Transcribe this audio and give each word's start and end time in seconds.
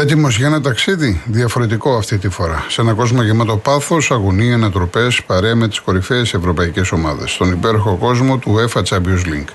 Έτοιμος 0.00 0.36
για 0.36 0.46
ένα 0.46 0.60
ταξίδι, 0.60 1.22
διαφορετικό 1.26 1.96
αυτή 1.96 2.18
τη 2.18 2.28
φορά. 2.28 2.64
Σε 2.68 2.80
ένα 2.80 2.92
κόσμο 2.92 3.22
γεμάτο 3.22 3.56
πάθος, 3.56 4.10
αγωνία, 4.10 4.54
ανατροπές, 4.54 5.22
παρέα 5.22 5.54
με 5.54 5.68
τις 5.68 5.80
κορυφαίες 5.80 6.34
ευρωπαϊκές 6.34 6.92
ομάδες. 6.92 7.30
Στον 7.30 7.52
υπέροχο 7.52 7.96
κόσμο 7.96 8.38
του 8.38 8.54
UEFA 8.56 8.82
Champions 8.82 9.26
League. 9.26 9.48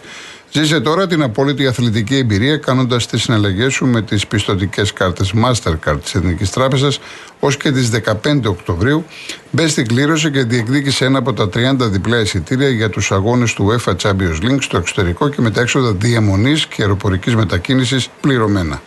Ζήσε 0.52 0.80
τώρα 0.80 1.08
την 1.08 1.22
απόλυτη 1.22 1.68
αθλητική 1.68 2.16
εμπειρία 2.16 2.58
κάνοντας 2.58 3.08
τις 3.08 3.22
συναλλαγές 3.22 3.74
σου 3.74 3.86
με 3.86 4.02
τις 4.02 4.28
πιστοτικές 4.28 4.94
κάρτες 4.94 5.34
Mastercard 5.36 5.98
της 6.04 6.16
Εθνικής 6.16 6.50
Τράπεζας 6.50 7.00
ως 7.40 7.58
και 7.58 7.72
τις 7.72 7.90
15 7.90 8.50
Οκτωβρίου. 8.50 9.06
Μπες 9.52 9.72
στην 9.72 9.88
κλήρωση 9.88 10.32
και 10.32 10.44
διεκδίκησε 10.44 11.06
ένα 11.06 11.18
από 11.18 11.34
τα 11.34 11.50
30 11.50 11.90
διπλά 11.90 12.20
εισιτήρια 12.20 12.70
για 12.70 12.90
τους 12.90 13.12
αγώνες 13.12 13.54
του 13.54 13.68
UEFA 13.70 13.96
Champions 14.02 14.44
League 14.44 14.62
στο 14.62 14.78
εξωτερικό 14.78 15.30
και 15.30 15.42
με 15.42 15.52
τα 15.52 15.62
έξοδα 15.62 15.92
διαμονής 15.92 16.66
και 16.66 16.82
αεροπορικής 16.82 17.36
μετακίνησης 17.36 18.10
πληρωμένα. 18.22 18.82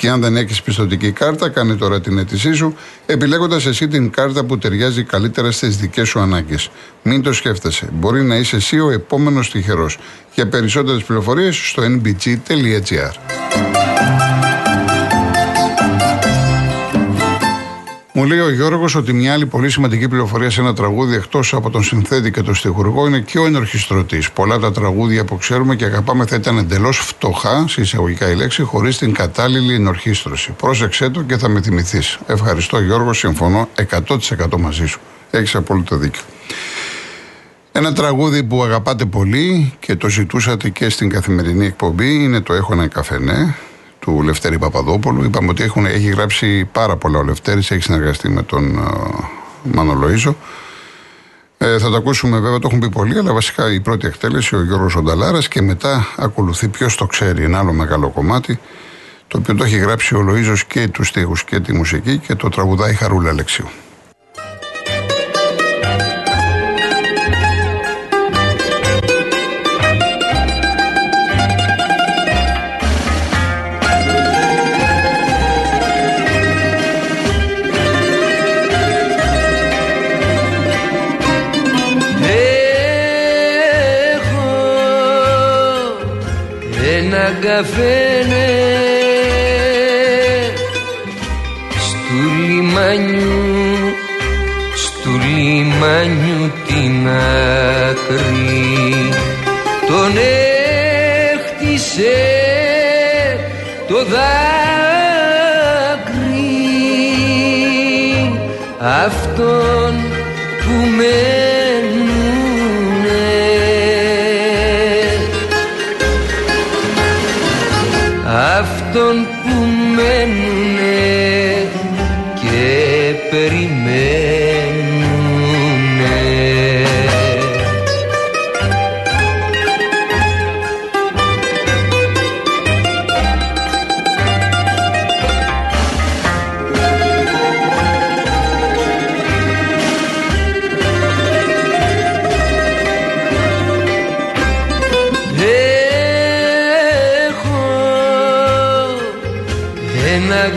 Και 0.00 0.08
αν 0.08 0.20
δεν 0.20 0.36
έχεις 0.36 0.62
πιστοτική 0.62 1.12
κάρτα, 1.12 1.48
κάνε 1.48 1.74
τώρα 1.74 2.00
την 2.00 2.18
αίτησή 2.18 2.52
σου, 2.52 2.74
επιλέγοντας 3.06 3.66
εσύ 3.66 3.88
την 3.88 4.10
κάρτα 4.10 4.44
που 4.44 4.58
ταιριάζει 4.58 5.02
καλύτερα 5.02 5.50
στις 5.50 5.76
δικές 5.76 6.08
σου 6.08 6.20
ανάγκες. 6.20 6.70
Μην 7.02 7.22
το 7.22 7.32
σκέφτεσαι. 7.32 7.88
Μπορεί 7.92 8.22
να 8.22 8.36
είσαι 8.36 8.56
εσύ 8.56 8.80
ο 8.80 8.90
επόμενος 8.90 9.50
τυχερός. 9.50 9.98
Για 10.34 10.48
περισσότερες 10.48 11.02
πληροφορίες 11.02 11.68
στο 11.68 11.82
nbg.gr. 11.82 13.29
Μου 18.20 18.26
λέει 18.26 18.38
ο 18.38 18.50
Γιώργος 18.50 18.94
ότι 18.94 19.12
μια 19.12 19.32
άλλη 19.32 19.46
πολύ 19.46 19.70
σημαντική 19.70 20.08
πληροφορία 20.08 20.50
σε 20.50 20.60
ένα 20.60 20.74
τραγούδι 20.74 21.14
εκτός 21.14 21.54
από 21.54 21.70
τον 21.70 21.82
συνθέτη 21.82 22.30
και 22.30 22.42
τον 22.42 22.54
στιχουργό 22.54 23.06
είναι 23.06 23.20
και 23.20 23.38
ο 23.38 23.46
ενορχιστρωτής. 23.46 24.30
Πολλά 24.30 24.58
τα 24.58 24.72
τραγούδια 24.72 25.24
που 25.24 25.36
ξέρουμε 25.36 25.76
και 25.76 25.84
αγαπάμε 25.84 26.26
θα 26.26 26.36
ήταν 26.36 26.58
εντελώς 26.58 26.98
φτωχά, 26.98 27.64
σε 27.68 27.80
εισαγωγικά 27.80 28.30
η 28.30 28.34
λέξη, 28.34 28.62
χωρίς 28.62 28.98
την 28.98 29.12
κατάλληλη 29.12 29.74
ενορχίστρωση. 29.74 30.50
Πρόσεξέ 30.50 31.10
το 31.10 31.22
και 31.22 31.36
θα 31.36 31.48
με 31.48 31.60
θυμηθείς. 31.62 32.18
Ευχαριστώ 32.26 32.80
Γιώργο, 32.80 33.12
συμφωνώ 33.12 33.68
100% 33.90 34.58
μαζί 34.58 34.86
σου. 34.86 35.00
Έχεις 35.30 35.54
απόλυτο 35.54 35.96
δίκιο. 35.96 36.22
Ένα 37.72 37.92
τραγούδι 37.92 38.42
που 38.42 38.62
αγαπάτε 38.62 39.04
πολύ 39.04 39.72
και 39.80 39.96
το 39.96 40.08
ζητούσατε 40.08 40.68
και 40.68 40.88
στην 40.88 41.10
καθημερινή 41.10 41.66
εκπομπή 41.66 42.14
είναι 42.14 42.40
το 42.40 42.52
Έχω 42.52 42.72
ένα 42.72 42.86
καφενέ 42.86 43.56
του 44.00 44.22
Λευτέρη 44.22 44.58
Παπαδόπουλου. 44.58 45.24
Είπαμε 45.24 45.48
ότι 45.48 45.62
έχουν, 45.62 45.86
έχει 45.86 46.08
γράψει 46.08 46.64
πάρα 46.64 46.96
πολλά 46.96 47.18
ο 47.18 47.22
Λευτέρης, 47.22 47.70
έχει 47.70 47.82
συνεργαστεί 47.82 48.28
με 48.28 48.42
τον 48.42 48.78
uh, 48.78 49.24
Μάνο 49.62 49.98
Λοΐζο. 50.02 50.34
Ε, 51.58 51.78
θα 51.78 51.90
το 51.90 51.96
ακούσουμε 51.96 52.38
βέβαια, 52.38 52.58
το 52.58 52.66
έχουν 52.68 52.78
πει 52.80 52.88
πολλοί, 52.88 53.18
αλλά 53.18 53.32
βασικά 53.32 53.72
η 53.72 53.80
πρώτη 53.80 54.06
εκτέλεση 54.06 54.56
ο 54.56 54.64
Γιώργος 54.64 54.96
Ονταλάρας 54.96 55.48
και 55.48 55.62
μετά 55.62 56.06
ακολουθεί 56.16 56.68
ποιος 56.68 56.96
το 56.96 57.06
ξέρει, 57.06 57.42
ένα 57.42 57.58
άλλο 57.58 57.72
μεγάλο 57.72 58.08
κομμάτι, 58.08 58.60
το 59.28 59.38
οποίο 59.38 59.54
το 59.54 59.64
έχει 59.64 59.76
γράψει 59.76 60.14
ο 60.14 60.24
Λοΐζος 60.28 60.60
και 60.66 60.88
τους 60.88 61.08
στίχους 61.08 61.44
και 61.44 61.60
τη 61.60 61.72
μουσική 61.72 62.18
και 62.18 62.34
το 62.34 62.48
τραγουδάει 62.48 62.94
Χαρούλα 62.94 63.30
Αλεξίου. 63.30 63.68
Καφένε 87.60 88.48
στου 91.78 92.20
λιμάνιου 92.46 93.92
στου 94.76 95.10
λιμάνιου 95.10 96.52
την 96.66 97.08
άκρη. 97.88 98.78
Τον 99.86 100.12
έχτισε 101.32 102.18
το 103.88 104.04
δάκρυ 104.04 104.30
αυτόν 108.78 109.94
που 110.60 110.74
με 110.96 111.39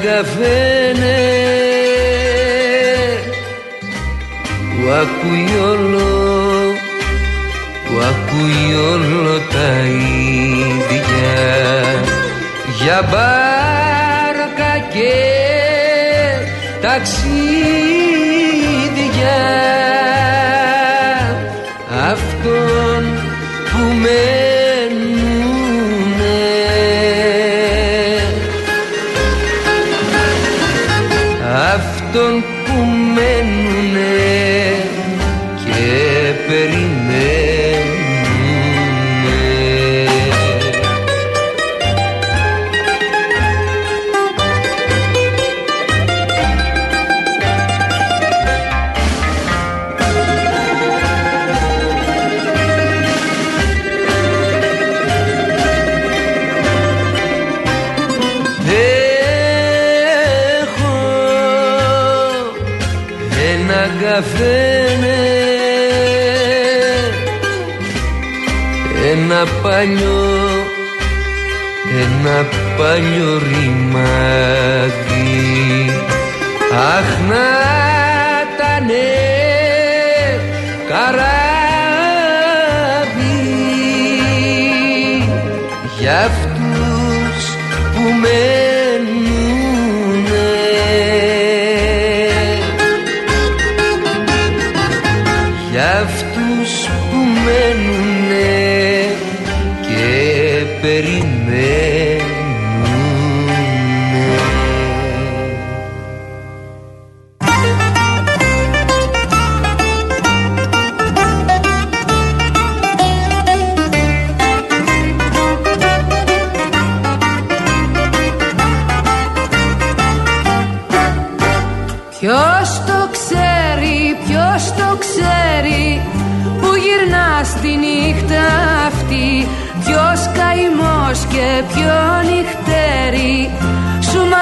καφένε 0.03 1.19
που 4.69 4.89
ακούει 4.91 5.47
όλο 5.71 6.11
που 7.85 7.99
ακούει 7.99 8.75
όλο 8.93 9.35
τα 9.37 9.69
ίδια. 9.85 11.43
Για 12.83 12.99
μπάρκα 13.09 14.73
και 14.93 15.13
ταξίδια 16.81 17.33
παλιό 69.83 70.65
ένα 72.01 72.47
παλιό 72.77 73.39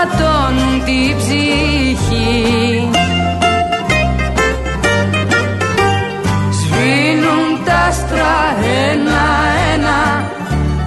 Σου 0.02 0.08
ματώνουν 0.08 0.84
την 0.86 1.18
ψυχή. 1.18 2.90
Σβήνουν 6.52 7.64
τα 7.66 7.74
άστρα 7.88 8.38
ένα-ένα 8.90 10.24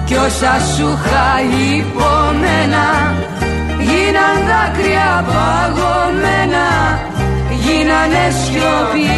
Κι 0.05 0.15
όσα 0.15 0.55
σου 0.75 0.99
υπομένα. 1.77 2.87
Γίναν 3.79 4.37
δάκρυα 4.47 5.25
παγωμένα 5.27 6.67
Γίνανε 7.49 8.25
σιωπή. 8.39 9.15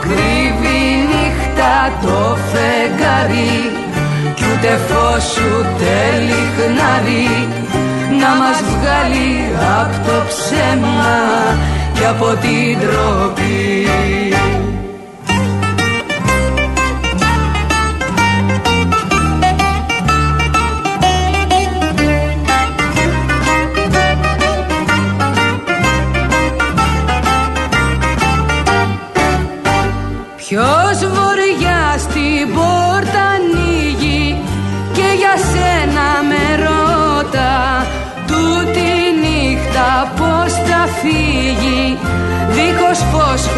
Κρύβει 0.00 0.80
νύχτα 1.10 1.74
το 2.02 2.36
φεγγάρι 2.50 3.54
Κι 4.34 4.44
ούτε 4.52 4.78
φως 4.88 5.36
ούτε 5.36 5.92
λιχνάρι 6.26 7.64
Να 8.20 8.34
μας 8.34 8.58
βγάλει 8.62 9.30
από 9.80 10.06
το 10.06 10.24
ψέμα 10.28 11.16
Και 11.94 12.06
από 12.06 12.26
την 12.26 12.78
τροπή 12.80 13.86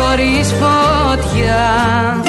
χωρίς 0.08 0.52
φωτιά 0.52 2.27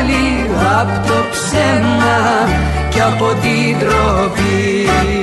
μας 0.00 0.10
βγάλει 0.10 0.50
από 0.80 1.06
το 1.06 1.14
ψέμα 1.30 2.48
και 2.90 3.00
από 3.00 3.26
την 3.42 3.78
τροπή 3.78 5.19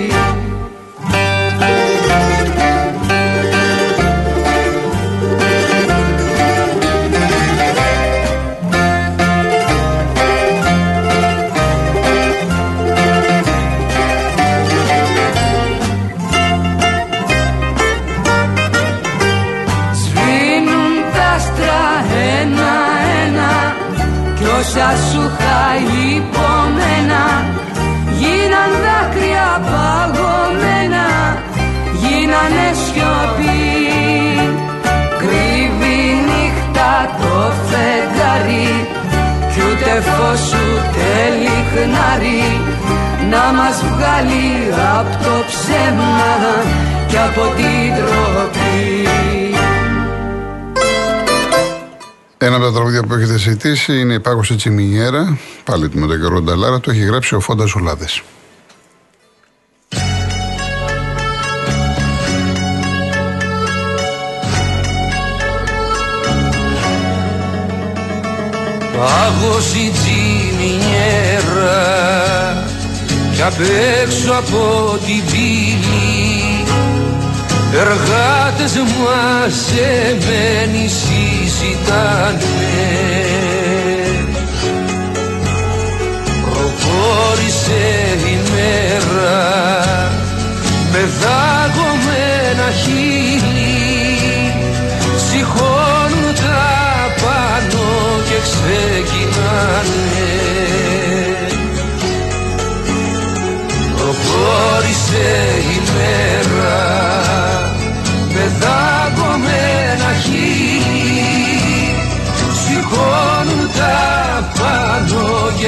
λιχνάρι 41.78 42.62
Να 43.30 43.54
μας 43.54 43.84
βγάλει 43.84 44.74
από 45.00 45.24
το 45.24 45.44
ψέμα 45.48 46.16
Και 47.08 47.18
από 47.18 47.42
την 47.56 47.96
ντροπή 47.96 49.08
Ένα 52.38 52.56
από 52.56 52.66
τα 52.66 52.72
τραγούδια 52.72 53.04
που 53.04 53.14
έχετε 53.14 53.38
ζητήσει 53.38 54.00
είναι 54.00 54.14
η 54.14 54.20
Πάγωσε 54.20 54.56
η 54.56 54.63
τσιμινιέρα. 54.63 55.38
Πάλι 55.64 55.90
με 55.94 56.08
τον 56.08 56.22
Γιώργο 56.22 56.42
Νταλάρα. 56.42 56.80
Το 56.80 56.92
έχει 56.92 57.04
γράψει 57.04 57.36
ο 57.36 57.40
Φώντας 57.40 57.66
ο 57.66 57.72
Λάδης. 57.72 58.06
Πάγωση 68.98 69.92
τσιμινιέρα 71.58 72.64
κι 73.36 73.42
απ' 73.42 73.60
έξω 74.04 74.32
από 74.32 74.98
την 75.06 75.26
πύλη 75.26 76.64
εργάτες 77.74 78.76
μαζεμένοι 78.76 80.88
συζητάνε 80.88 81.07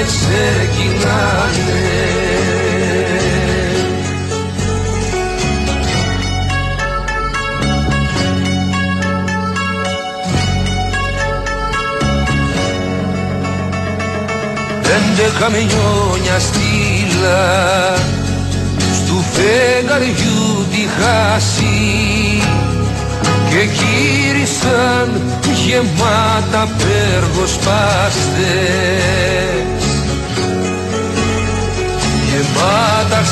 ξεκινάνε. 0.10 2.00
Πέντε 14.82 15.28
καμιόνια 15.40 16.40
στήλα 16.40 17.44
Στου 18.94 19.18
φεγγαριού 19.34 20.66
τη 20.72 20.84
χάση. 21.00 21.78
Και 23.50 23.62
γύρισαν 23.78 25.08
γεμάτα 25.66 26.68
πέργοσπάστες 26.78 28.30
Γεμάτα 28.38 29.69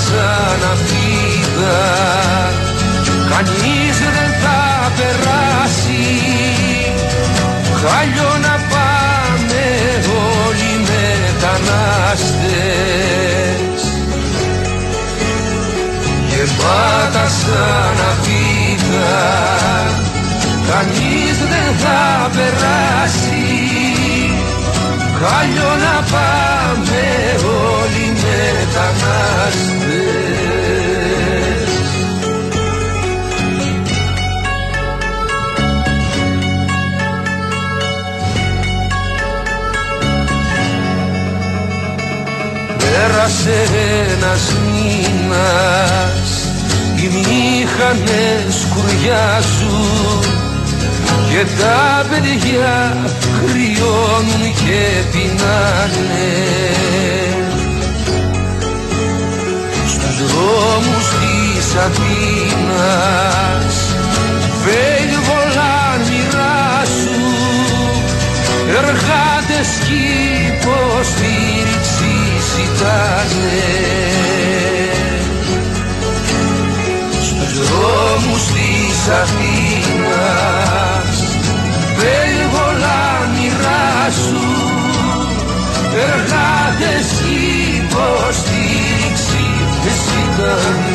σαν 0.08 0.62
αφίδα 0.72 1.82
Κανείς 3.30 3.98
δεν 4.00 4.32
θα 4.44 4.62
περάσει. 4.98 6.06
Χάλιο 7.82 8.32
να 8.42 8.56
πάμε 8.72 9.66
όλοι 10.36 10.72
μετανάστες. 10.88 11.42
Γεμάτα 16.30 17.26
σαν 17.40 17.98
αφίδα 18.12 19.20
Κανείς 20.70 21.38
δεν 21.38 21.70
θα 21.78 22.02
περάσει. 22.36 23.46
Χάλιο 25.20 25.72
να 25.86 25.96
πάμε 26.12 26.37
ένας 43.28 44.56
μήνας. 44.66 46.30
Οι 46.96 47.08
μήχανες 47.08 48.68
κουριάζουν 48.74 50.22
και 51.30 51.46
τα 51.62 52.06
παιδιά 52.10 52.98
κρυώνουν 53.46 54.44
και 54.56 54.82
πεινάνε. 55.12 56.36
Στους 59.88 60.32
δρόμους 60.32 61.08
της 61.20 61.76
Αθήνας 61.76 63.76
βέλβολα 64.64 65.76
μοιράσου 66.08 67.26
εργάτες 68.78 69.70
κι 69.86 70.04
υποστήριξη 70.48 71.97
ζητάνε 72.78 73.66
στους 77.22 77.70
δρόμους 77.70 78.44
της 78.46 79.08
Αθήνας 79.22 81.10
βέλβολα 81.98 83.30
μοιράσου 83.34 84.46
εργάτες 85.94 87.08
κι 87.22 87.38
υποστήριξη 87.78 89.46
ζητάνε 89.84 90.87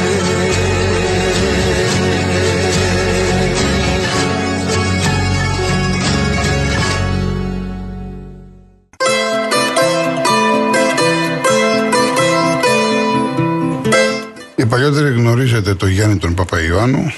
παλιότεροι 14.83 15.15
γνωρίζετε 15.15 15.75
το 15.75 15.87
Γιάννη 15.87 16.17
τον 16.17 16.35
Παπαϊωάννου, 16.35 17.13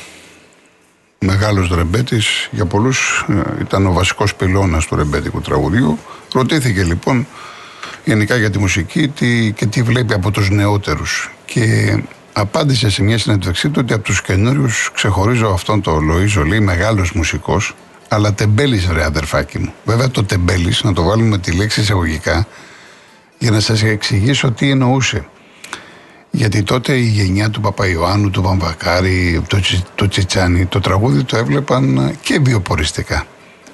μεγάλος 1.19 1.69
ρεμπέτης, 1.75 2.49
για 2.51 2.65
πολλούς 2.67 3.25
ε, 3.29 3.61
ήταν 3.61 3.87
ο 3.87 3.93
βασικός 3.93 4.35
πυλώνας 4.35 4.87
του 4.87 4.97
ρεμπέτικου 4.97 5.41
τραγουδιού. 5.41 5.99
Ρωτήθηκε 6.33 6.83
λοιπόν 6.83 7.27
γενικά 8.05 8.37
για 8.37 8.51
τη 8.51 8.59
μουσική 8.59 9.09
τι, 9.09 9.53
και 9.53 9.67
τι 9.67 9.83
βλέπει 9.83 10.15
από 10.15 10.31
τους 10.31 10.51
νεότερους. 10.51 11.31
Και 11.45 11.97
απάντησε 12.33 12.91
σε 12.91 13.03
μια 13.03 13.19
συνέντευξή 13.19 13.69
του 13.69 13.81
ότι 13.85 13.93
από 13.93 14.03
τους 14.03 14.23
καινούριους 14.23 14.91
ξεχωρίζω 14.95 15.49
αυτόν 15.49 15.81
τον 15.81 16.11
Λοΐζο, 16.11 16.47
λέει 16.47 16.61
μεγάλος 16.61 17.13
μουσικός, 17.13 17.75
αλλά 18.09 18.35
τεμπέλης 18.35 18.89
ρε 18.93 19.05
αδερφάκι 19.05 19.59
μου. 19.59 19.73
Βέβαια 19.85 20.11
το 20.11 20.25
τεμπέλης, 20.25 20.83
να 20.83 20.93
το 20.93 21.03
βάλουμε 21.03 21.29
με 21.29 21.39
τη 21.39 21.53
λέξη 21.53 21.81
εισαγωγικά, 21.81 22.47
για 23.39 23.51
να 23.51 23.61
σας 23.61 23.83
εξηγήσω 23.83 24.51
τι 24.51 24.71
εννοούσε. 24.71 25.29
Γιατί 26.37 26.63
τότε 26.63 26.97
η 26.97 27.07
γενιά 27.07 27.51
του 27.51 27.61
Παπαϊωάννου, 27.61 28.31
του 28.31 28.43
Βαμβακάρη, 28.43 29.43
του, 29.49 29.61
του 29.95 30.09
Τσιτσάνη, 30.09 30.67
το 30.67 30.81
τραγούδι 30.81 31.25
το 31.25 31.37
έβλεπαν 31.37 32.17
και 32.21 32.39
βιοποριστικά. 32.43 33.27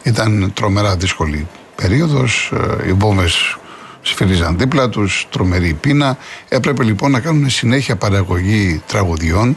Ήταν 0.03 0.53
τρομερά 0.55 0.97
δύσκολη 0.97 1.47
περίοδος, 1.75 2.53
ε, 2.83 2.89
οι 2.89 2.93
βόμβες 2.93 3.59
σφυρίζαν 4.03 4.59
δίπλα 4.59 4.89
τους, 4.89 5.27
τρομερή 5.31 5.73
πείνα. 5.73 6.19
Έπρεπε 6.49 6.85
λοιπόν 6.85 7.11
να 7.11 7.21
κάνουν 7.21 7.51
συνέχεια 7.51 7.97
παραγωγή 7.97 8.83
τραγουδιών 8.87 9.57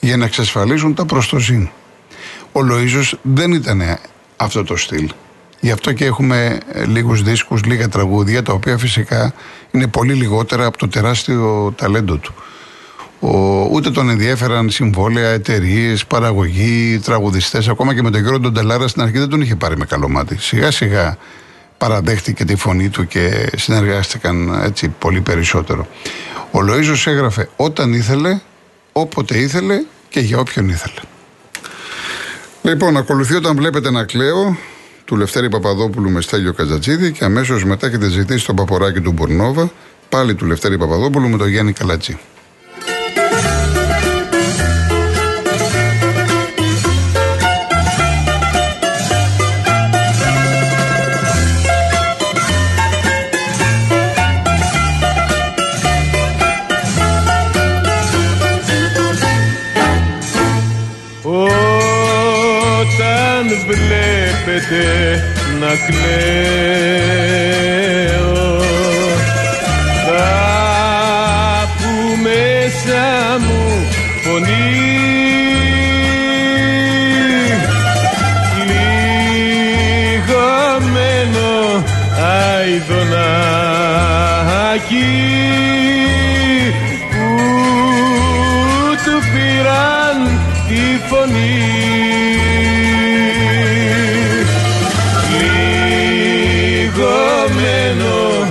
για 0.00 0.16
να 0.16 0.24
εξασφαλίσουν 0.24 0.94
τα 0.94 1.04
προστοζήν. 1.04 1.68
Ο 2.52 2.60
Λοΐζος 2.60 3.12
δεν 3.22 3.52
ήταν 3.52 3.98
αυτό 4.36 4.64
το 4.64 4.76
στυλ. 4.76 5.10
Γι' 5.60 5.70
αυτό 5.70 5.92
και 5.92 6.04
έχουμε 6.04 6.58
ε, 6.72 6.84
λίγους 6.84 7.22
δίσκους, 7.22 7.64
λίγα 7.64 7.88
τραγούδια, 7.88 8.42
τα 8.42 8.52
οποία 8.52 8.78
φυσικά 8.78 9.32
είναι 9.70 9.86
πολύ 9.86 10.12
λιγότερα 10.12 10.64
από 10.64 10.78
το 10.78 10.88
τεράστιο 10.88 11.72
ταλέντο 11.76 12.16
του. 12.16 12.34
Ο, 13.20 13.28
ούτε 13.70 13.90
τον 13.90 14.10
ενδιέφεραν 14.10 14.70
συμβόλαια, 14.70 15.28
εταιρείες, 15.28 16.06
παραγωγή, 16.06 17.00
τραγουδιστές. 17.04 17.68
Ακόμα 17.68 17.94
και 17.94 18.02
με 18.02 18.10
τον 18.10 18.20
Γιώργο 18.20 18.40
Ντοντελάρα 18.40 18.88
στην 18.88 19.02
αρχή 19.02 19.18
δεν 19.18 19.28
τον 19.28 19.40
είχε 19.40 19.56
πάρει 19.56 19.76
με 19.76 19.84
καλό 19.84 20.08
μάτι. 20.08 20.36
Σιγά 20.38 20.70
σιγά 20.70 21.16
παραδέχτηκε 21.78 22.44
τη 22.44 22.56
φωνή 22.56 22.88
του 22.88 23.06
και 23.06 23.50
συνεργάστηκαν 23.56 24.62
έτσι 24.64 24.88
πολύ 24.88 25.20
περισσότερο. 25.20 25.86
Ο 26.50 26.58
Λοΐζος 26.58 27.06
έγραφε 27.06 27.48
όταν 27.56 27.92
ήθελε, 27.92 28.40
όποτε 28.92 29.38
ήθελε 29.38 29.82
και 30.08 30.20
για 30.20 30.38
όποιον 30.38 30.68
ήθελε. 30.68 31.00
Λοιπόν, 32.62 32.96
ακολουθεί 32.96 33.34
όταν 33.34 33.56
βλέπετε 33.56 33.90
να 33.90 34.04
κλαίω 34.04 34.56
του 35.10 35.16
Λευτέρη 35.16 35.48
Παπαδόπουλου 35.48 36.10
με 36.10 36.20
Στέλιο 36.20 36.52
Καζατζίδη 36.52 37.12
και 37.12 37.24
αμέσως 37.24 37.64
μετά 37.64 37.86
έχετε 37.86 38.08
ζητήσει 38.08 38.46
τον 38.46 38.56
παποράκι 38.56 39.00
του 39.00 39.12
Μπορνόβα, 39.12 39.72
πάλι 40.08 40.34
του 40.34 40.46
Λευτέρη 40.46 40.78
Παπαδόπουλου 40.78 41.28
με 41.28 41.36
τον 41.36 41.48
Γιάννη 41.48 41.72
Καλατζή. 41.72 42.18
Να 65.60 65.76
κλαίω 65.86 66.79
λιγωμένο 97.60 98.48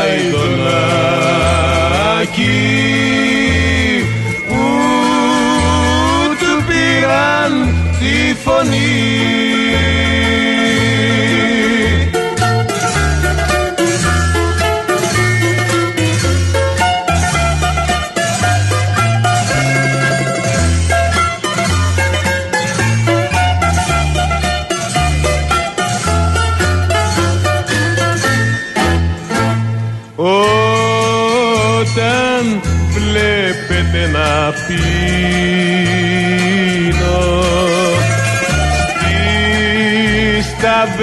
αηδονάκι 0.00 0.44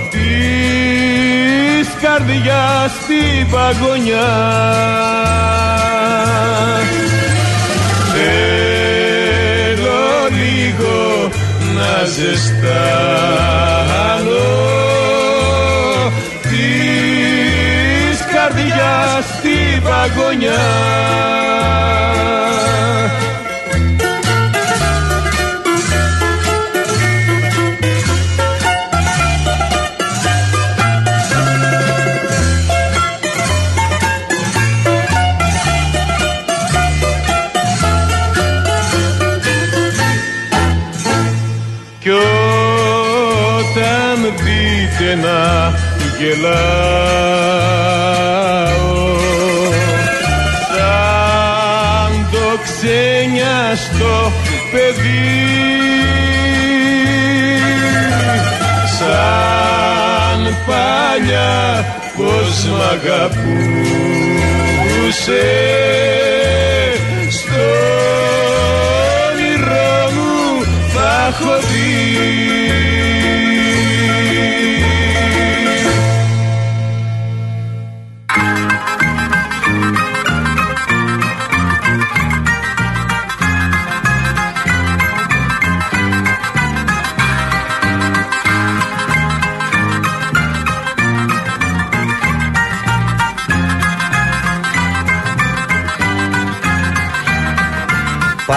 της 0.09 1.87
καρδιάς 2.01 2.93
την 3.07 3.49
παγωνιά. 3.51 4.33
Θέλω 8.13 10.03
λίγο 10.31 10.97
να 11.75 11.91
ζεστάνω 12.05 12.56
γωνιά 20.15 20.57
Κι 41.99 42.13
όταν 42.13 44.19
να 45.21 45.73
γελάει 46.19 48.06
παιδί. 54.71 55.35
Σαν 58.99 60.41
παλιά 60.65 61.85
πως 62.15 62.65
μ' 62.65 62.81
αγαπούσες 62.91 63.47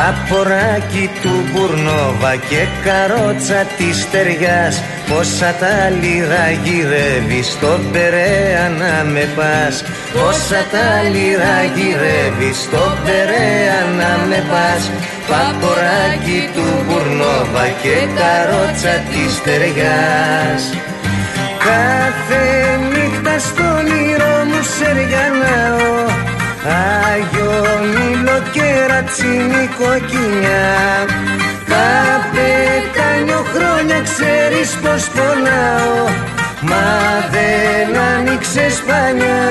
Παποράκι 0.00 1.10
του 1.22 1.34
Μπουρνόβα 1.50 2.36
και 2.48 2.62
καρότσα 2.84 3.60
της 3.76 4.00
στεριάς 4.00 4.82
Πόσα 5.08 5.50
τα 5.60 5.76
λίρα 6.00 6.44
γυρεύει 6.64 7.42
στο 7.42 7.80
Περέα 7.92 8.64
να 8.80 9.10
με 9.12 9.24
πας. 9.36 9.84
Πόσα 10.12 10.62
τα 10.72 10.88
λίρα 11.12 11.56
γυρεύει 11.74 12.52
στο 12.62 12.84
Περέα 13.04 13.80
να 13.98 14.12
με 14.28 14.40
πας. 14.50 14.82
Παποράκι 15.30 16.40
του 16.54 16.66
Μπουρνόβα 16.84 17.66
και 17.82 17.96
καρότσα 18.18 18.94
της 19.10 19.30
στεριάς 19.34 20.62
Κάθε 21.66 22.44
νύχτα 22.92 23.38
στον 23.38 23.86
ήρω 24.10 24.34
μου 24.48 24.60
σεριανάω 24.74 25.79
και 29.16 29.26
ρατσίνη 29.26 29.68
κοκκινιά 29.78 30.70
Καπετάνιο 31.70 33.42
χρόνια 33.54 34.00
ξέρεις 34.02 34.70
πως 34.82 35.08
πονάω 35.14 36.04
Μα 36.62 36.88
δεν 37.30 38.00
άνοιξε 38.14 38.70
σπανιά. 38.70 39.42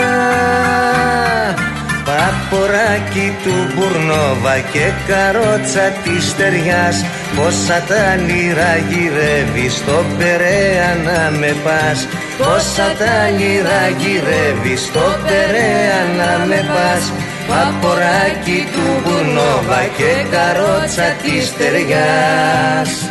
Παποράκι 2.06 3.36
του 3.44 3.56
Μπουρνόβα 3.74 4.58
και 4.72 4.86
καρότσα 5.08 5.86
της 6.04 6.30
στεριάς 6.30 7.06
Πόσα 7.36 7.84
τα 7.88 8.16
λίρα 8.16 8.72
γυρεύει 8.90 9.70
στο 9.70 10.06
Περέα 10.18 10.90
να 11.06 11.38
με 11.38 11.56
πας. 11.64 12.08
Πόσα 12.38 12.90
τα 13.00 13.16
λίρα 13.38 13.82
γυρεύει 13.98 14.76
στο 14.78 15.06
Περέα 15.28 16.00
να 16.18 16.46
με 16.46 16.60
πας 16.74 17.12
Παποράκι 17.50 18.68
του 18.74 19.02
Μπουρνόβα 19.04 19.82
και 19.98 20.26
καρότσα 20.32 21.16
της 21.24 21.48
στεριάς 21.48 23.09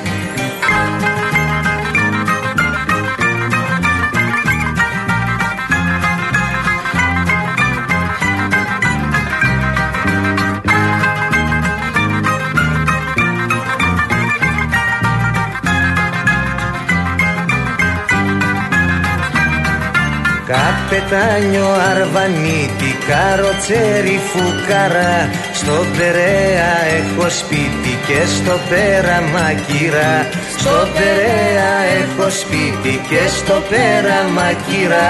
Καπετάνιο 20.98 21.68
αρβανίτη, 21.90 22.90
καροτσέρι 23.08 24.20
φουκαρά 24.30 25.30
Στο 25.52 25.84
Περέα 25.96 26.74
έχω 26.98 27.28
σπίτι 27.30 27.92
και 28.06 28.20
στο 28.36 28.54
πέρα 28.68 29.18
μακύρα 29.34 30.12
Στο 30.58 30.76
Περέα 30.94 31.72
έχω 32.00 32.30
σπίτι 32.30 33.00
και 33.08 33.22
στο 33.38 33.62
πέρα 33.70 34.18
μακύρα 34.36 35.08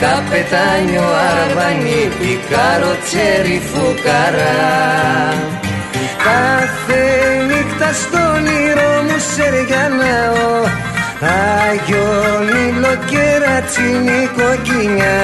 Καπετάνιο 0.00 1.08
αρβανίτη, 1.32 2.32
καροτσέρι 2.50 3.58
φουκαρά 3.70 4.56
Κάθε 6.26 7.02
νύχτα 7.48 7.92
στον 7.92 8.46
ήρω 8.46 8.90
μου 9.06 9.18
σεριανάω 9.32 10.87
Άγιο 11.20 12.08
Μήλο 12.40 12.94
και 13.10 13.44
ρατσινή 13.44 14.28
κοκκινιά 14.36 15.20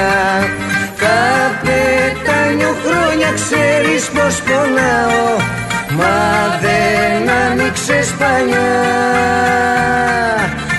Καπετάνιο 1.01 2.75
χρόνια 2.85 3.31
ξέρεις 3.35 4.03
πως 4.09 4.41
πονάω. 4.41 5.37
Μα 5.97 6.59
δεν 6.61 7.29
άνοιξε 7.49 8.03
σπανιά. 8.03 8.73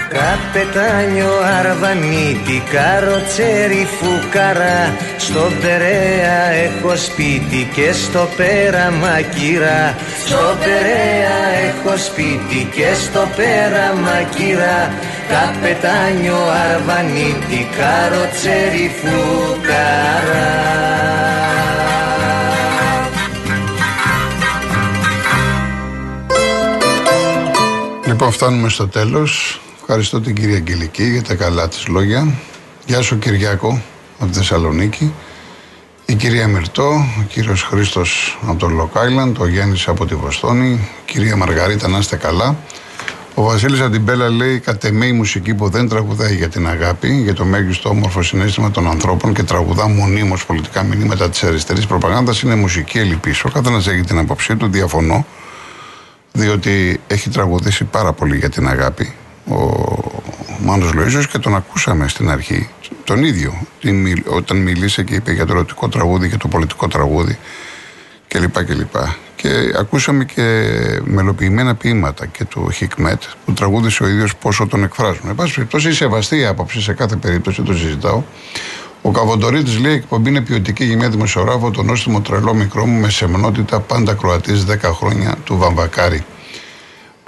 Καπετάνιο 0.09 1.33
αρβανίτη, 1.59 2.63
καροτσέρι 2.73 3.87
φουκαρά 3.99 4.95
Στο 5.19 5.51
Περέα 5.61 6.51
έχω 6.67 6.97
σπίτι 6.97 7.69
και 7.75 7.93
στο 7.93 8.29
πέρα 8.37 8.91
μακύρα 8.91 9.95
Στο 10.27 10.57
Περέα 10.59 11.39
έχω 11.69 11.97
σπίτι 11.97 12.69
και 12.75 12.95
στο 12.95 13.29
πέρα 13.37 13.95
μακύρα 13.95 14.95
Καπετάνιο 15.29 16.37
αρβανίτη, 16.37 17.69
καροτσέρι 17.77 18.91
φουκαρά 19.01 20.67
Λοιπόν, 28.07 28.33
φτάνουμε 28.33 28.69
στο 28.69 28.89
τέλος. 28.89 29.61
Ευχαριστώ 29.81 30.21
την 30.21 30.35
κυρία 30.35 30.57
Αγγελική 30.57 31.05
για 31.05 31.23
τα 31.23 31.35
καλά 31.35 31.69
της 31.69 31.87
λόγια. 31.87 32.35
Γεια 32.87 33.03
σου 33.03 33.19
Κυριάκο 33.19 33.83
από 34.19 34.31
τη 34.31 34.37
Θεσσαλονίκη. 34.37 35.13
Η 36.09 36.15
κυρία 36.15 36.47
Μυρτό, 36.47 36.89
ο 37.19 37.23
κύριος 37.29 37.63
Χρήστος 37.63 38.39
από 38.47 38.59
το 38.59 38.69
Lock 38.79 38.99
Island, 38.99 39.35
ο 39.39 39.47
Γιάννης 39.47 39.89
από 39.89 40.07
τη 40.07 40.15
Βοστόνη, 40.15 40.69
η 40.69 40.81
κυρία 41.05 41.37
Μαργαρίτα 41.37 41.89
να 41.89 41.99
είστε 41.99 42.17
καλά. 42.17 42.57
Ο 43.35 43.43
Βασίλης 43.43 43.81
από 43.81 43.91
την 43.91 44.05
Πέλα 44.05 44.29
λέει: 44.29 44.59
Κατ' 44.59 44.85
εμέ 44.85 45.07
η 45.07 45.13
μουσική 45.13 45.55
που 45.55 45.69
δεν 45.69 45.89
τραγουδάει 45.89 46.35
για 46.35 46.49
την 46.49 46.69
αγάπη, 46.69 47.23
για 47.23 47.35
το 47.35 47.45
μέγιστο 47.45 47.89
όμορφο 47.89 48.23
συνέστημα 48.23 48.71
των 48.71 48.89
ανθρώπων 48.89 49.35
και 49.35 49.43
τραγουδά 49.43 49.89
μονίμως 49.89 50.47
πολιτικά 50.47 50.83
μηνύματα 50.83 51.31
της 51.31 51.43
αριστερής 51.43 51.87
προπαγάνδας 51.87 52.43
είναι 52.43 52.55
μουσική 52.55 52.99
ελλειπή. 52.99 53.35
Ο 53.45 53.49
καθένας 53.49 53.87
έχει 53.87 54.01
την 54.01 54.19
άποψή 54.19 54.57
του, 54.57 54.69
διαφωνώ, 54.69 55.27
διότι 56.33 57.01
έχει 57.07 57.31
τραγουδήσει 57.31 57.85
πάρα 57.85 58.13
πολύ 58.13 58.37
για 58.37 58.51
την 58.51 58.69
αγάπη 58.69 59.15
ο 59.49 60.16
Μάνος 60.61 60.93
Λοΐζος 60.95 61.25
και 61.31 61.39
τον 61.39 61.55
ακούσαμε 61.55 62.09
στην 62.09 62.31
αρχή 62.31 62.69
τον 63.05 63.25
ίδιο 63.25 63.67
όταν 64.27 64.57
μίλησε 64.57 65.03
και 65.03 65.15
είπε 65.15 65.33
για 65.33 65.47
το 65.47 65.53
ερωτικό 65.53 65.89
τραγούδι 65.89 66.29
και 66.29 66.37
το 66.37 66.49
πολιτικό 66.49 66.89
τραγούδι 66.89 67.39
κλπ. 68.29 68.65
κλπ. 68.65 68.95
Και 69.37 69.49
ακούσαμε 69.79 70.25
και 70.25 70.43
μελοποιημένα 71.05 71.75
ποίηματα 71.75 72.27
και 72.27 72.45
του 72.45 72.71
Χικμέτ 72.71 73.23
που 73.45 73.53
τραγούδισε 73.53 74.03
ο 74.03 74.09
ίδιος 74.09 74.37
πόσο 74.37 74.67
τον 74.67 74.83
εκφράζουν. 74.83 75.29
Εν 75.29 75.35
πάση 75.35 75.55
περιπτώσει, 75.55 75.89
η 75.89 75.93
σεβαστή 75.93 76.47
άποψη 76.47 76.81
σε 76.81 76.93
κάθε 76.93 77.17
περίπτωση, 77.17 77.63
το 77.63 77.73
συζητάω. 77.73 78.23
Ο 79.03 79.11
Καβοντορίτης 79.11 79.79
λέει: 79.79 79.93
Η 79.93 79.97
εκπομπή 79.97 80.29
είναι 80.29 80.41
ποιοτική 80.41 80.85
για 80.85 80.97
μια 80.97 81.11
δημοσιογράφο, 81.11 81.71
το 81.71 81.83
νόστιμο 81.83 82.21
τρελό 82.21 82.55
μικρό 82.55 82.87
μου 82.87 83.01
με 83.01 83.11
σεμνότητα 83.11 83.81
πάντα 83.81 84.15
Κροατής 84.15 84.65
10 84.71 84.77
χρόνια 84.83 85.37
του 85.45 85.57
Βαμβακάρη. 85.57 86.25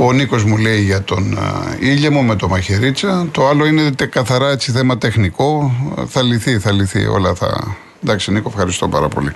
Ο 0.00 0.12
Νίκος 0.12 0.44
μου 0.44 0.56
λέει 0.56 0.80
για 0.80 1.02
τον 1.02 1.38
ήλιαμο 1.80 2.22
με 2.22 2.36
το 2.36 2.48
μαχαιρίτσα. 2.48 3.28
Το 3.30 3.48
άλλο 3.48 3.66
είναι 3.66 3.90
καθαρά 4.10 4.50
έτσι 4.50 4.72
θέμα 4.72 4.98
τεχνικό. 4.98 5.72
Θα 6.08 6.22
λυθεί, 6.22 6.58
θα 6.58 6.72
λυθεί. 6.72 7.06
Όλα 7.06 7.34
θα. 7.34 7.76
Εντάξει, 8.02 8.32
Νίκο, 8.32 8.48
ευχαριστώ 8.48 8.88
πάρα 8.88 9.08
πολύ. 9.08 9.32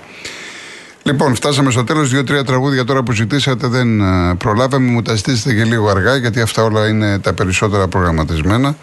Λοιπόν, 1.03 1.35
φτάσαμε 1.35 1.71
στο 1.71 1.83
τέλος. 1.83 2.09
Δύο-τρία 2.09 2.43
τραγούδια 2.43 2.83
τώρα 2.83 3.03
που 3.03 3.11
ζητήσατε 3.11 3.67
δεν 3.67 4.01
προλάβαμε. 4.37 4.91
Μου 4.91 5.01
τα 5.01 5.15
ζητήσετε 5.15 5.53
και 5.53 5.63
λίγο 5.63 5.89
αργά, 5.89 6.15
γιατί 6.15 6.41
αυτά 6.41 6.63
όλα 6.63 6.87
είναι 6.87 7.19
τα 7.19 7.33
περισσότερα 7.33 7.87
προγραμματισμένα 7.87 8.75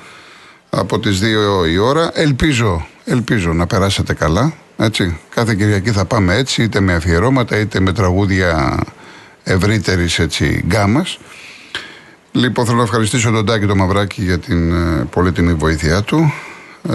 από 0.71 0.99
τις 0.99 1.21
2 1.21 1.67
η 1.71 1.79
ώρα. 1.79 2.11
Ελπίζω, 2.15 2.87
ελπίζω 3.05 3.53
να 3.53 3.67
περάσετε 3.67 4.15
καλά. 4.15 4.53
Έτσι. 4.77 5.19
Κάθε 5.35 5.55
Κυριακή 5.55 5.91
θα 5.91 6.05
πάμε 6.05 6.35
έτσι, 6.35 6.63
είτε 6.63 6.81
με 6.81 6.95
αφιερώματα, 6.95 7.59
είτε 7.59 7.81
με 7.81 7.93
τραγούδια 7.93 8.79
ευρύτερης 9.45 10.21
γκάμας. 10.67 11.19
Λοιπόν, 12.33 12.65
θέλω 12.65 12.77
να 12.77 12.83
ευχαριστήσω 12.83 13.31
τον 13.31 13.47
Τάκη 13.47 13.67
το 13.67 13.77
Μαυράκη 13.77 14.23
για 14.23 14.39
την 14.39 14.73
ε, 14.73 15.05
πολύτιμη 15.11 15.55
βοήθειά 15.55 16.03
του. 16.03 16.33
Ε, 16.89 16.95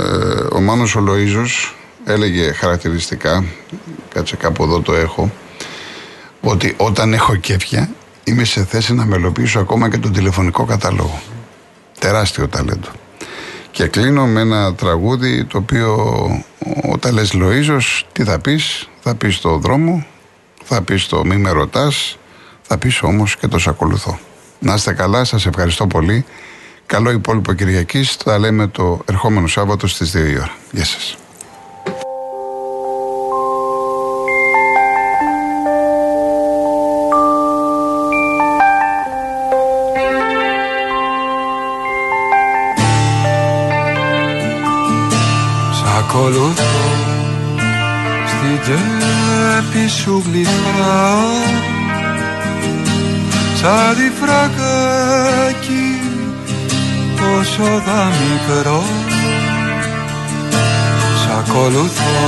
ο 0.52 0.62
Μάνος 0.62 0.96
ο 0.96 1.04
Λοΐζος 1.08 1.74
έλεγε 2.06 2.52
χαρακτηριστικά, 2.52 3.44
κάτσε 4.14 4.36
κάπου 4.36 4.64
εδώ 4.64 4.82
το 4.82 4.94
έχω, 4.94 5.32
ότι 6.42 6.74
όταν 6.78 7.14
έχω 7.14 7.36
κέφια 7.36 7.90
είμαι 8.24 8.44
σε 8.44 8.66
θέση 8.66 8.94
να 8.94 9.06
μελοποιήσω 9.06 9.60
ακόμα 9.60 9.90
και 9.90 9.98
τον 9.98 10.14
τηλεφωνικό 10.14 10.66
κατάλογο. 10.66 11.22
Τεράστιο 12.00 12.48
ταλέντο. 12.48 12.90
Και 13.72 13.88
κλείνω 13.88 14.26
με 14.26 14.42
ένα 14.42 14.74
τραγούδι 14.74 15.46
το 15.46 15.58
οποίο 15.58 15.96
όταν 16.92 17.14
λες 17.14 17.34
Λοΐζος 17.34 18.02
τι 18.12 18.24
θα 18.24 18.40
πεις, 18.40 18.90
θα 19.02 19.16
πεις 19.16 19.40
το 19.40 19.58
δρόμο, 19.58 20.06
θα 20.64 20.82
πεις 20.82 21.06
το 21.06 21.26
μη 21.26 21.38
με 21.38 21.50
ρωτάς, 21.50 22.18
θα 22.62 22.78
πεις 22.78 23.02
όμως 23.02 23.36
και 23.36 23.48
το 23.48 23.60
σ' 23.60 23.68
ακολουθώ. 23.68 24.20
Να 24.66 24.74
είστε 24.74 24.94
καλά, 24.94 25.24
σας 25.24 25.46
ευχαριστώ 25.46 25.88
πολύ. 25.88 26.26
Καλό 26.86 27.12
υπόλοιπο 27.12 27.54
Κυριακής, 27.54 28.14
θα 28.14 28.38
λέμε 28.40 28.68
το 28.68 29.00
ερχόμενο 29.06 29.48
Σάββατο 29.48 29.88
στις 29.88 30.12
2 30.12 30.30
η 30.30 30.36
ώρα. 30.36 30.52
Γεια 30.72 30.86
σας. 30.86 31.18
ακολουθώ 45.98 46.64
Στην 48.26 48.60
τσέπη 48.62 49.88
σου 49.88 50.24
γλυφράω 50.26 51.65
Σαν 53.66 53.96
τη 53.96 54.12
φρακάκι 54.22 55.88
τόσο 57.18 57.82
δα 57.86 58.06
μικρό. 58.06 58.84
Σ' 61.22 61.30
ακολουθώ 61.38 62.28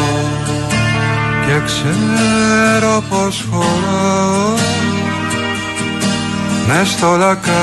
και 1.45 1.62
ξέρω 1.65 3.04
πως 3.10 3.45
χωράω 3.52 4.56
Μες 6.67 6.89
στο 6.89 7.15
λακάκι 7.15 7.56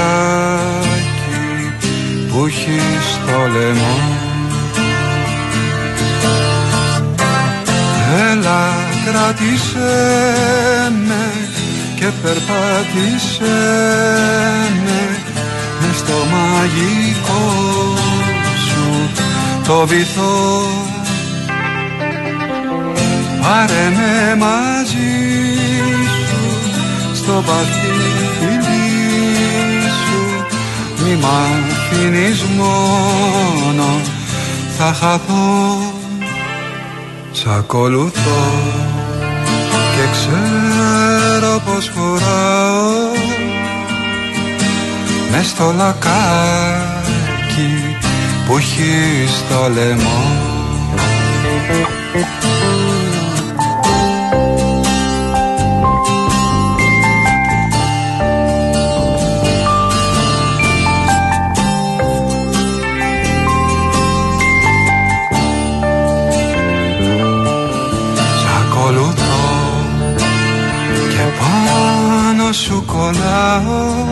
που 2.30 2.46
έχεις 2.46 3.04
στο 3.12 3.58
λαιμό. 3.58 3.98
Έλα 8.30 8.74
κράτησέ 9.04 9.92
με 11.06 11.53
και 12.04 12.10
περπάτησέ 12.22 13.44
μες 14.84 15.18
μες 15.80 15.96
στο 15.96 16.12
μαγικό 16.32 17.44
σου 18.66 19.10
το 19.66 19.86
βυθό. 19.86 20.66
Πάρε 23.42 23.90
με 23.96 24.36
μαζί 24.36 25.14
σου 26.06 27.14
στο 27.14 27.42
βαθύ 27.46 27.94
σου. 30.04 30.46
Μη 31.04 31.14
μ' 31.14 31.24
αφήνεις 31.24 32.42
μόνο 32.56 34.00
θα 34.78 34.92
χαθώ. 34.92 35.92
Σ' 37.32 37.46
ακολουθώ. 37.46 39.03
και 39.03 39.03
ξέρω 39.03 39.03
πως 41.64 41.92
χωράω 41.94 43.12
Μες 45.30 45.46
στο 45.46 45.72
λακάκι 45.76 47.16
που 48.46 48.56
έχει 48.56 49.28
στο 49.28 49.68
λαιμό 49.74 50.52
σου 72.54 72.84
κολλάω. 72.86 74.06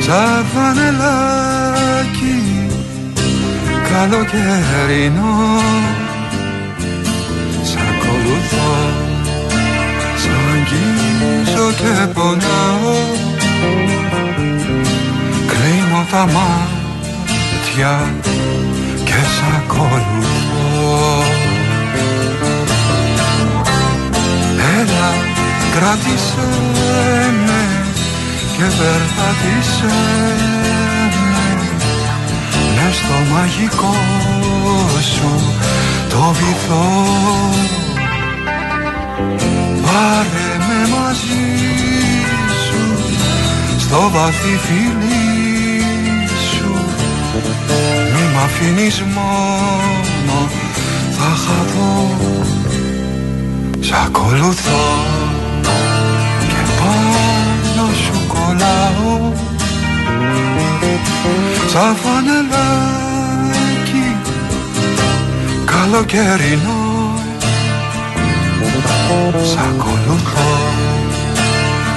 Σαν 0.00 0.44
φανελάκι 0.54 2.38
καλοκαιρινό. 3.90 5.36
Σ' 7.62 7.76
ακολουθώ, 7.88 8.72
σ' 10.16 10.28
αγγίζω 10.52 11.68
και 11.76 12.06
πονάω. 12.14 12.98
Κλείνω 15.46 16.00
τα 16.10 16.22
μάτια 16.26 17.94
και 19.04 19.20
σ' 19.34 19.44
ακολουθώ. 19.56 21.22
Έλα 24.80 25.36
Κράτησε 25.74 26.48
με 27.46 27.62
και 28.56 28.64
περπάτησε 28.64 29.94
με. 31.10 31.62
Μες 32.74 32.96
στο 32.96 33.34
μαγικό 33.34 33.96
σου 35.14 35.40
το 36.08 36.34
βυθό. 36.38 37.06
Πάρε 39.82 40.48
με 40.58 40.88
μαζί 40.94 41.48
σου 42.64 42.82
στο 43.78 44.10
βαθύ 44.12 44.58
φιλί 44.66 45.82
σου. 46.50 46.74
Μη 48.14 48.34
μ' 48.34 48.38
αφήνεις 48.44 49.02
μόνο 49.14 50.48
θα 51.18 51.36
χαθώ. 51.44 52.16
Σ' 53.80 53.92
ακολουθώ 54.06 55.17
κολλάω 58.58 59.32
σαν 61.72 61.96
φανελάκι 61.96 62.56
καλοκαιρινό. 65.64 66.86
Σ' 69.42 69.56
ακολουθώ 69.56 70.52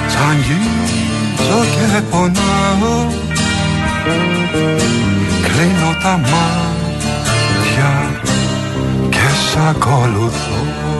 σ' 0.08 0.16
αγγίζω 0.30 1.60
και 1.74 2.00
πονάω. 2.10 3.06
Κλείνω 5.42 5.90
τα 6.02 6.14
μάτια 6.18 7.92
και 9.08 9.28
σ' 9.48 9.56
ακολουθώ 9.68 10.91